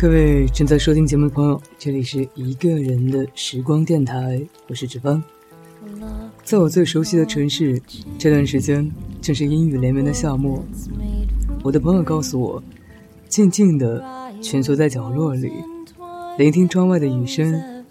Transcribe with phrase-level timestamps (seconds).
[0.00, 5.20] 各位正在收听节目的朋友，这里是一个人的时光电台，我是志芳。
[6.44, 7.82] 在我最熟悉的城市，
[8.16, 8.88] 这段时间
[9.20, 10.64] 正是阴雨连绵的夏末。
[11.64, 12.62] 我的朋友告诉我，
[13.28, 14.00] 静静的
[14.40, 15.50] 蜷缩在角落里，
[16.38, 17.84] 聆听窗外的雨声，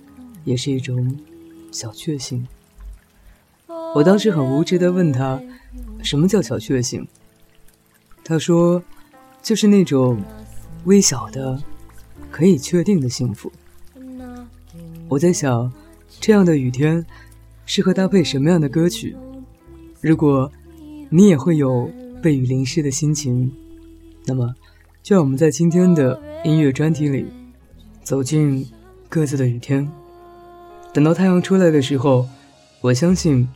[0.45, 1.13] 也是一种
[1.73, 2.47] 小确幸。
[3.93, 5.41] 我当时很无知的问他，
[6.01, 7.05] 什么叫小确幸？
[8.23, 8.81] 他说，
[9.43, 10.17] 就是那种
[10.85, 11.61] 微小的。
[12.31, 13.51] 可以确定的幸福。
[15.09, 15.71] 我在想，
[16.19, 17.05] 这样的雨天
[17.65, 19.15] 适合搭配什么样的歌曲？
[20.01, 20.51] 如果
[21.09, 21.89] 你也会有
[22.21, 23.51] 被雨淋湿的心情，
[24.25, 24.53] 那么
[25.01, 27.25] 就让我们在今天的音乐专题里
[28.03, 28.67] 走进
[29.07, 29.89] 各自的雨天。
[30.93, 32.27] 等到太阳出来的时候，
[32.81, 33.47] 我相信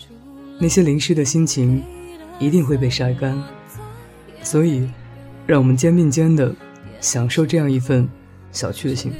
[0.60, 1.84] 那些淋湿的心情
[2.40, 3.38] 一定会被晒干。
[4.42, 4.90] 所以，
[5.45, 6.56] 让我们肩并肩的
[7.02, 8.08] 享受这样一份。
[8.52, 9.14] 小确幸，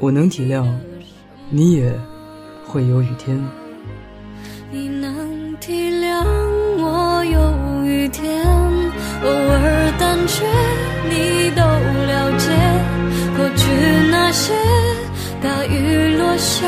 [0.00, 0.66] 我能体谅，
[1.50, 1.92] 你也
[2.66, 3.38] 会有雨天。
[4.70, 6.24] 你能体谅
[6.78, 8.44] 我有雨天，
[9.22, 10.44] 偶尔胆怯，
[11.08, 12.50] 你都了解。
[13.36, 13.70] 过去
[14.10, 14.54] 那些
[15.42, 16.66] 大雨落下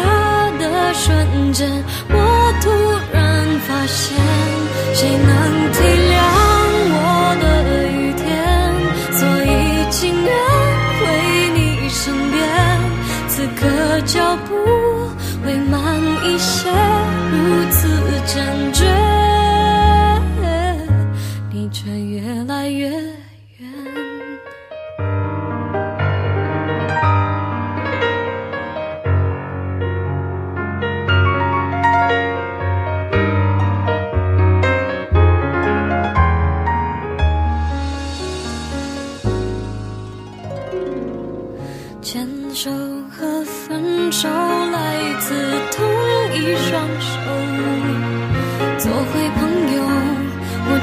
[0.58, 1.66] 的瞬间，
[2.10, 2.70] 我突
[3.12, 4.16] 然发现，
[4.94, 5.37] 谁能
[14.02, 14.54] 脚步
[15.44, 16.70] 会慢一些，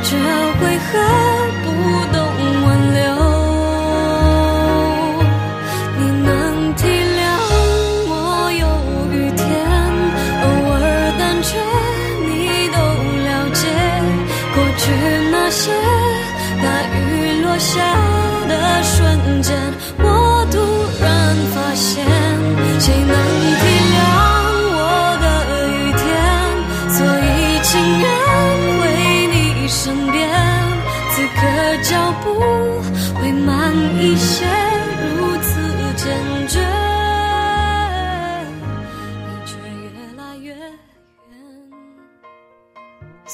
[0.07, 0.15] 这
[0.63, 1.34] 为何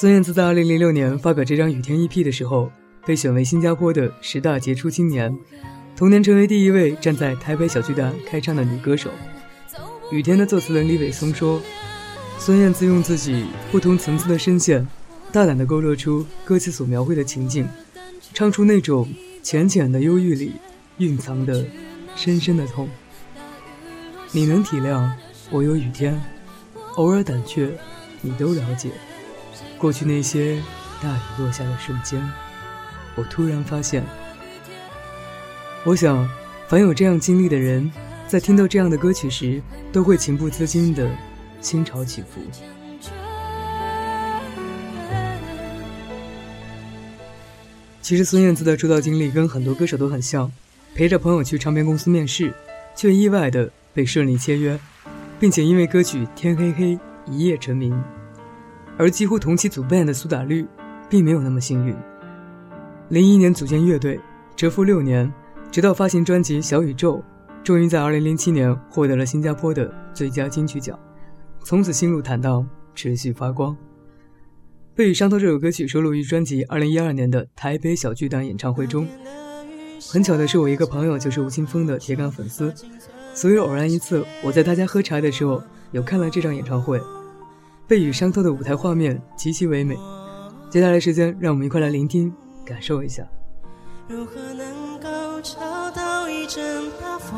[0.02, 2.72] 孙燕姿在二零零六年发表这张《雨天》EP 的时候，
[3.06, 5.32] 被选为新加坡的十大杰出青年，
[5.96, 9.12] 同年成为第一位站在台北小巨蛋开唱的女歌手。
[10.12, 11.62] 雨天的作词人李伟松说
[12.40, 14.88] ：“孙燕姿用自己不同层次的声线，
[15.32, 17.68] 大胆地勾勒出歌词所描绘的情境，
[18.34, 19.08] 唱出那种
[19.44, 20.54] 浅浅的忧郁里
[20.98, 21.64] 蕴藏的
[22.16, 22.90] 深深的痛。
[24.32, 25.12] 你能体谅
[25.52, 26.20] 我有雨天，
[26.96, 27.70] 偶尔胆怯，
[28.22, 28.90] 你都了解。
[29.78, 30.62] 过去那些
[31.02, 32.22] 大雨落下的瞬间，
[33.16, 34.04] 我突然发现，
[35.84, 36.30] 我想，
[36.68, 37.92] 凡有这样经历的人。”
[38.32, 39.62] 在听到这样的歌曲时，
[39.92, 41.12] 都会情不自禁的
[41.60, 42.40] 心潮起伏。
[48.02, 50.50] 其实孙燕姿的出道经历跟很多歌手都很像，
[50.96, 52.54] 陪着朋友去唱片公司面试，
[52.96, 54.80] 却意外的被顺利签约，
[55.38, 56.96] 并且因为歌曲《天黑黑》
[57.30, 58.02] 一夜成名。
[59.02, 60.64] 而几乎同期组 band 的苏打绿，
[61.10, 61.96] 并没有那么幸运。
[63.10, 64.20] 零一年组建乐队，
[64.56, 65.34] 蛰伏六年，
[65.72, 67.18] 直到发行专辑《小宇宙》。
[67.64, 71.00] 终于在2007年获得了新加坡的最佳金曲奖，
[71.64, 73.74] 从此心路坦荡，持续发光。
[74.94, 79.08] 《被雨伤透》这首歌曲收录于专辑2012年的台北小巨蛋演唱会中。
[80.12, 82.72] 很巧的是，我一个朋友就是吴青峰的铁杆粉丝，
[83.34, 85.60] 所以偶然一次我在他家喝茶的时候，
[85.92, 87.00] 有看了这场演唱会。
[87.92, 89.98] 《被雨伤透》的舞台画面极其唯美。
[90.70, 92.34] 接下来时间，让我们一块来聆听，
[92.66, 93.22] 感受一下。
[94.08, 97.38] 如何能够找到一阵大风，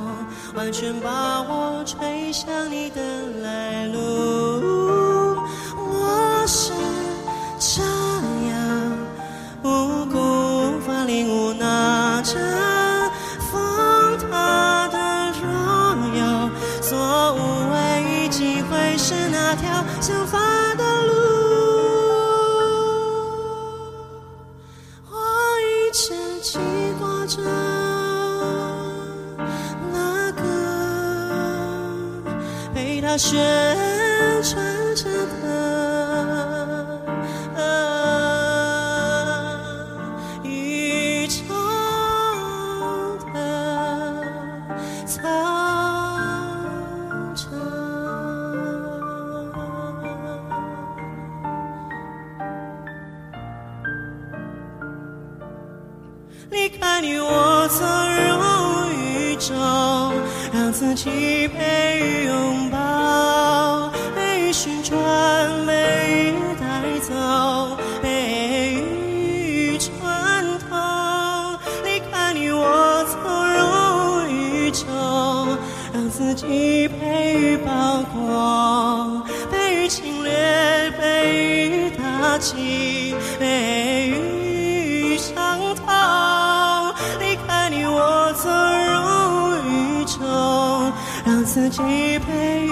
[0.56, 3.02] 完全把我吹向你的
[3.42, 4.93] 来路？
[33.18, 33.83] 雪
[76.36, 80.32] 自己被雨包裹，被雨侵略，
[81.00, 85.84] 被雨打击，被雨伤透。
[87.20, 90.26] 离开你，我走入宇宙，
[91.24, 91.84] 让自己
[92.28, 92.63] 被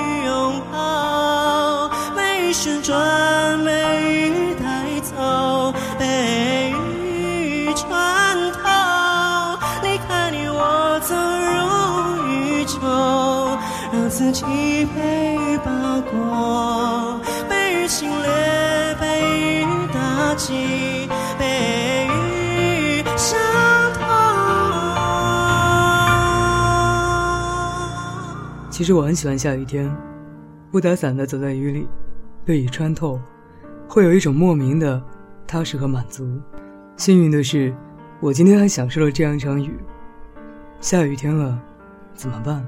[14.22, 14.44] 自己
[14.96, 17.20] 被包裹，
[17.50, 21.10] 被雨侵略，被雨打击，
[21.40, 23.40] 被雨伤
[23.96, 24.02] 透。
[28.70, 29.92] 其实我很喜欢下雨天，
[30.70, 31.88] 不打伞的走在雨里，
[32.46, 33.20] 被雨穿透，
[33.88, 35.02] 会有一种莫名的
[35.48, 36.40] 踏实和满足。
[36.96, 37.76] 幸运的是，
[38.20, 39.80] 我今天还享受了这样一场雨。
[40.80, 41.60] 下雨天了，
[42.14, 42.64] 怎么办？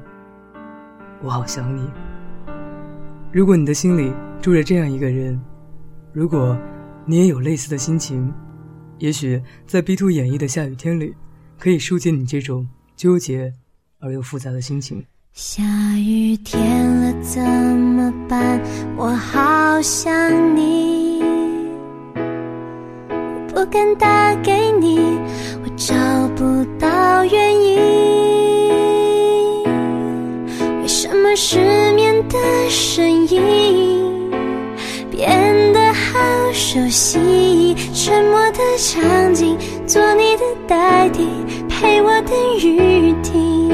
[1.23, 1.89] 我好想你。
[3.31, 4.11] 如果你的心里
[4.41, 5.39] 住着这样一个人，
[6.11, 6.57] 如果
[7.05, 8.31] 你也有类似的心情，
[8.99, 11.15] 也许在 B Two 演绎的下雨天里，
[11.57, 12.67] 可以疏解你这种
[12.97, 13.53] 纠结
[13.99, 15.03] 而又复杂的心情。
[15.31, 15.63] 下
[15.97, 18.61] 雨天了怎么办？
[18.97, 20.13] 我好想
[20.55, 21.23] 你，
[23.47, 25.17] 不敢打给你，
[32.73, 34.31] 声音
[35.11, 35.29] 变
[35.73, 36.19] 得好
[36.51, 37.75] 熟悉？
[37.93, 39.55] 沉默的场景，
[39.85, 41.27] 做你的代替，
[41.69, 43.69] 陪我等雨停。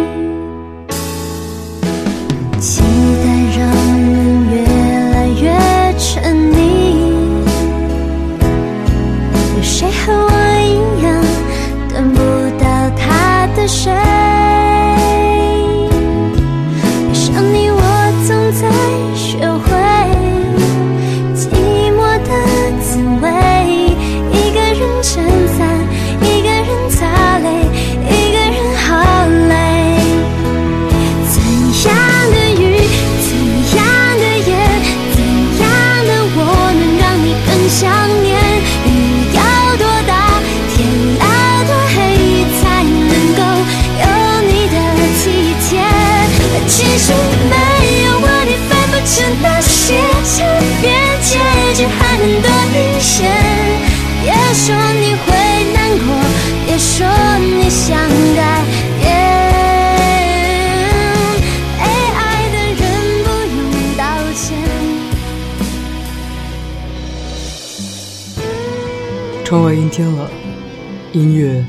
[71.12, 71.66] 音乐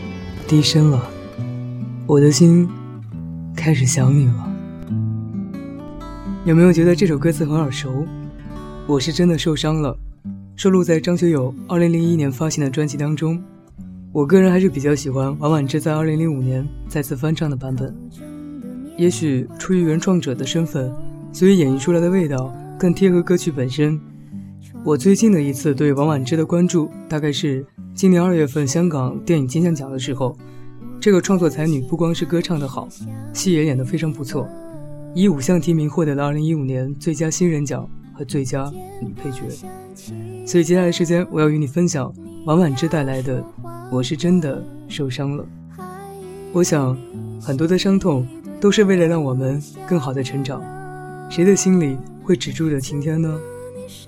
[0.47, 1.03] 低声了，
[2.07, 2.69] 我的心
[3.57, 4.53] 开始想你了。
[6.45, 8.07] 有没有觉得这首歌词很耳熟？
[8.87, 9.97] 我是真的受伤了，
[10.57, 13.43] 收录在张学友2001年发行的专辑当中。
[14.13, 17.97] 我个人还是比较喜欢王菀之在2005年再次翻唱的版本。
[18.99, 20.93] 也许出于原创者的身份，
[21.33, 23.99] 所以演绎出来的味道更贴合歌曲本身。
[24.83, 30.37] 我最近的一次对王菀之的关注，大概是今年二月份香港电影金像奖的时候。
[30.99, 32.89] 这个创作才女不光是歌唱得好，
[33.33, 34.49] 戏也演得非常不错，
[35.15, 38.71] 以五项提名获得了2015年最佳新人奖和最佳
[39.01, 39.43] 女配角。
[40.47, 42.13] 所以接下来时间，我要与你分享
[42.47, 43.41] 王菀之带来的
[43.91, 45.45] 《我是真的受伤了》。
[46.53, 46.97] 我想，
[47.41, 48.27] 很多的伤痛
[48.61, 50.63] 都是为了让我们更好的成长。
[51.31, 53.39] 谁的心里会止住的晴天呢？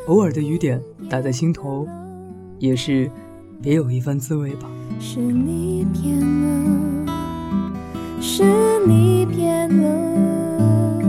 [0.07, 1.87] 偶尔的雨点打在心头，
[2.59, 3.11] 也是
[3.61, 4.69] 别有一番滋味吧。
[5.01, 7.13] 是你变了，
[8.21, 8.45] 是
[8.87, 11.03] 你变了，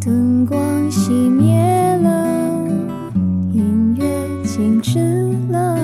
[0.00, 0.58] 灯光
[0.90, 1.56] 熄灭
[1.96, 2.68] 了，
[3.52, 4.04] 音乐
[4.44, 4.98] 静止
[5.50, 5.78] 了，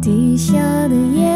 [0.00, 0.56] 滴下
[0.88, 1.27] 的眼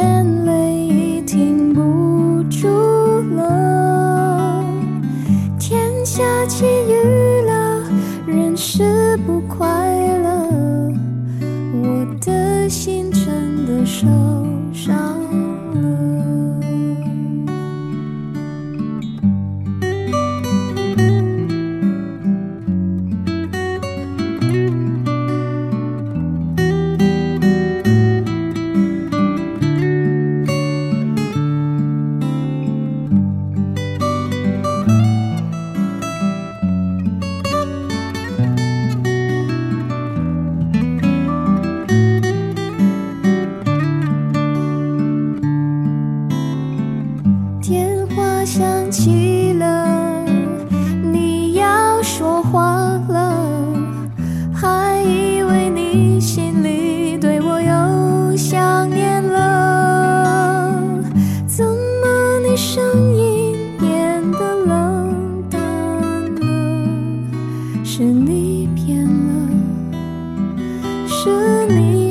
[71.24, 71.30] 是
[71.68, 72.01] 你。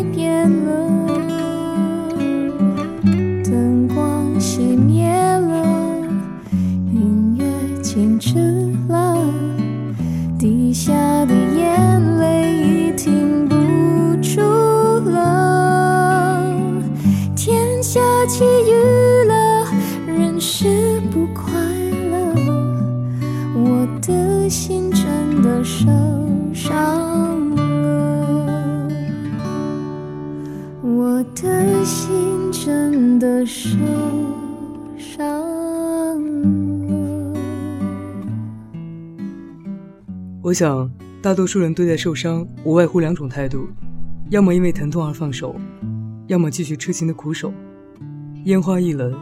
[40.43, 40.91] 我想，
[41.21, 43.67] 大多数人对待受伤无外乎两种态度：
[44.29, 45.55] 要么因为疼痛而放手，
[46.27, 47.53] 要么继续痴情的苦守。
[48.45, 49.13] 烟花易冷，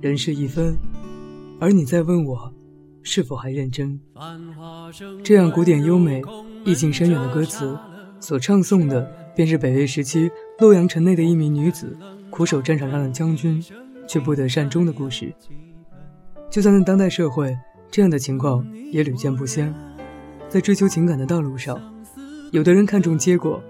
[0.00, 0.76] 人事易分，
[1.60, 2.52] 而你在问我，
[3.02, 3.98] 是否还认真？
[5.22, 6.20] 这样古典优美、
[6.64, 7.78] 意境深远的歌词，
[8.18, 11.96] 所唱诵的便是北魏时期洛阳城内的一名女子
[12.30, 13.62] 苦守战场上的将军，
[14.06, 15.32] 却不得善终的故事。
[16.50, 17.56] 就算在当代社会，
[17.90, 19.74] 这样的情况也屡见不鲜。
[20.48, 21.80] 在追求情感的道路上，
[22.52, 23.60] 有的人看重结果，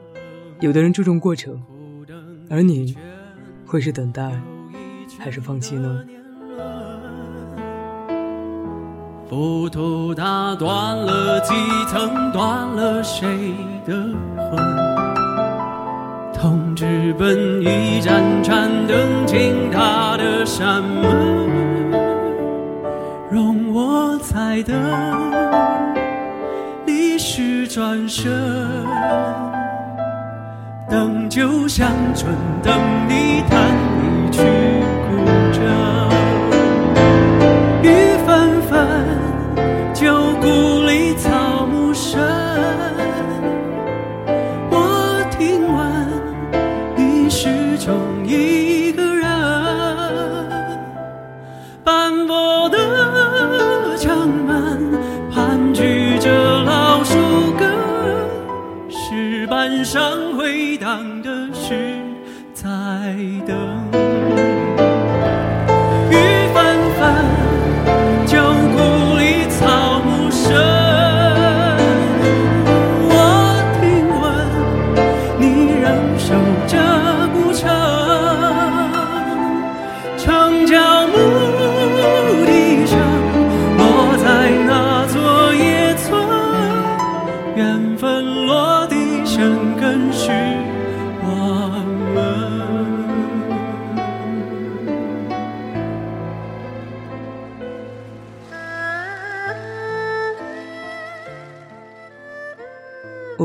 [0.61, 1.63] 有的人注重过程，
[2.51, 2.97] 而你，
[3.65, 4.39] 会是等待，
[5.19, 6.05] 还是放弃呢？
[9.27, 11.55] 浮屠打断了几
[11.89, 13.27] 层，断了谁
[13.87, 14.15] 的
[14.51, 14.94] 魂？
[16.45, 21.91] 同志奔一盏盏灯进他的山门，
[23.31, 24.77] 容我再等，
[26.85, 28.31] 历史转身，
[30.87, 32.31] 等酒香醇，
[32.63, 32.75] 等，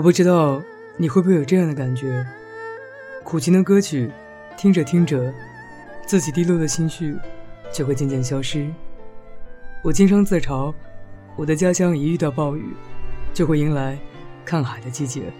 [0.10, 0.60] 不知道
[0.98, 2.26] 你会不会有这样的感觉：
[3.24, 4.10] 苦情的歌曲，
[4.58, 5.32] 听着听着，
[6.08, 7.16] 自己低落的心绪
[7.72, 8.68] 就会渐渐消失。
[9.84, 10.74] 我经常自嘲，
[11.36, 12.74] 我的家乡一遇到暴雨，
[13.36, 14.00] 就会迎来
[14.44, 15.32] 看海的季节。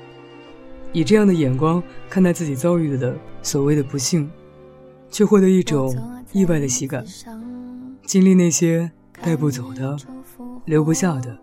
[0.94, 4.30] 以这样的眼光看待自己遭遇的所谓的不幸，
[5.10, 7.04] 却获得一种意外的喜感。
[8.06, 9.98] 经历那些带不走的、
[10.66, 11.36] 留不下的，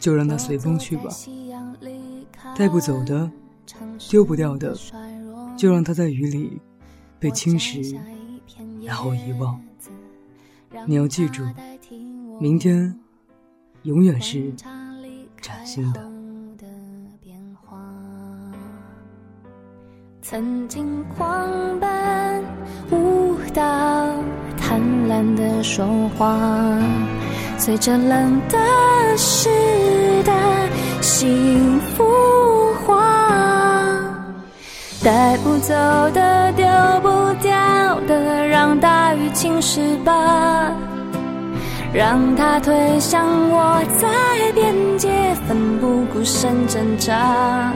[0.00, 1.10] 就让它随风去吧。
[2.56, 3.30] 带不走的、
[4.10, 4.74] 丢不掉的，
[5.56, 6.60] 就让它在雨里
[7.18, 7.96] 被侵蚀，
[8.82, 9.60] 然后遗忘。
[10.86, 11.42] 你要记住，
[12.40, 12.98] 明天
[13.82, 14.52] 永远是
[15.40, 16.10] 崭新的。
[20.20, 22.44] 曾经狂奔
[22.90, 23.62] 舞蹈，
[24.56, 26.78] 贪婪的说话，
[27.64, 28.58] 随着冷的
[29.16, 29.48] 时
[30.24, 30.32] 代，
[31.00, 33.00] 幸福化。
[35.04, 35.72] 带不走
[36.12, 36.66] 的，丢
[37.02, 37.54] 不掉
[38.08, 40.72] 的，让大雨侵蚀吧。
[41.94, 44.08] 让它推向我，在
[44.56, 45.08] 边界
[45.46, 47.72] 奋不顾身挣扎。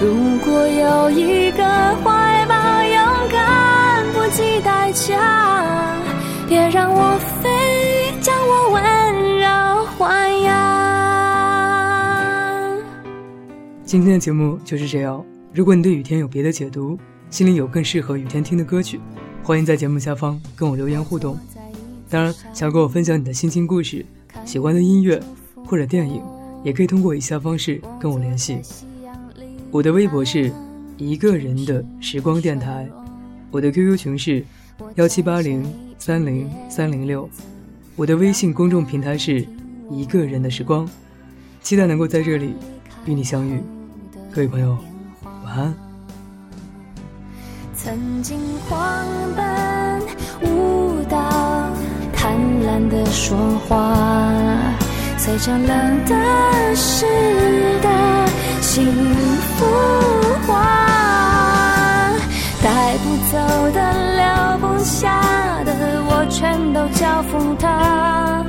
[0.00, 0.12] 如
[0.44, 1.62] 果有一个
[2.02, 5.14] 怀抱，勇敢不计代价，
[6.48, 7.48] 别让我飞，
[8.20, 8.80] 将我温
[9.40, 9.48] 柔
[9.98, 10.54] 豢养。
[13.84, 15.24] 今天的节目就是这样。
[15.52, 16.96] 如果你对雨天有别的解读，
[17.30, 19.00] 心里有更适合雨天听的歌曲，
[19.42, 21.36] 欢迎在节目下方跟我留言互动。
[22.08, 24.06] 当然，想跟我分享你的心情故事、
[24.44, 25.20] 喜欢的音乐
[25.64, 26.22] 或者电影，
[26.62, 28.60] 也可以通过以下方式跟我联系。
[29.72, 30.52] 我的微博是
[30.96, 32.88] 一个人的时光电台，
[33.50, 34.44] 我的 QQ 群是
[34.94, 35.64] 幺七八零
[36.06, 37.28] 三零三零六，
[37.96, 39.44] 我的微信公众平台是
[39.90, 40.88] 一个人的时光，
[41.62, 42.54] 期待能够在这里
[43.06, 43.60] 与你相遇。
[44.30, 44.78] 各位朋友，
[45.44, 45.74] 晚安。
[47.74, 50.00] 曾经狂奔
[50.48, 51.18] 舞蹈，
[52.12, 53.36] 贪婪的说
[53.66, 53.92] 话，
[55.18, 57.04] 随着冷的湿
[57.82, 58.28] 的
[58.60, 58.86] 幸
[59.56, 59.66] 福
[60.46, 60.62] 化，
[62.66, 63.38] 带不走
[63.70, 63.78] 的
[64.16, 65.22] 留不下
[65.64, 65.70] 的，
[66.08, 68.44] 我全都交付他，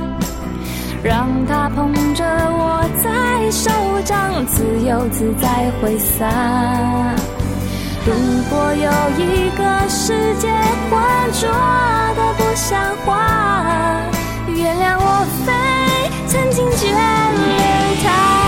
[1.04, 3.70] 让他捧着我在手
[4.04, 6.26] 掌，自由自在挥洒。
[8.04, 8.12] 如
[8.50, 8.90] 果有
[9.22, 10.50] 一个世界
[10.90, 10.98] 浑
[11.32, 11.48] 浊
[12.16, 14.02] 的不像话，
[14.48, 15.52] 原谅我非
[16.26, 17.56] 曾经眷恋
[18.02, 18.47] 他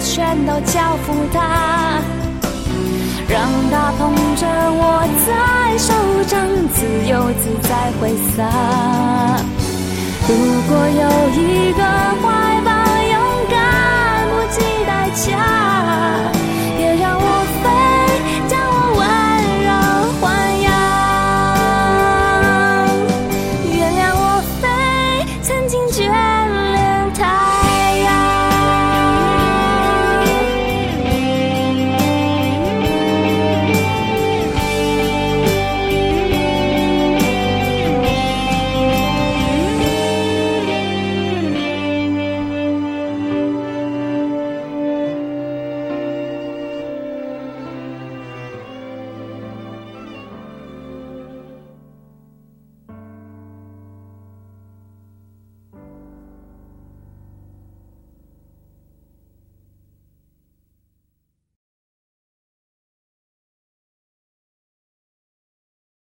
[0.00, 2.00] 全都交付他
[3.28, 5.92] 让他捧着我在手
[6.24, 8.38] 掌自由自在挥洒。
[10.28, 10.34] 如
[10.68, 12.70] 果有一个怀抱
[13.12, 13.14] 勇
[13.50, 14.56] 敢不计
[14.86, 15.77] 代价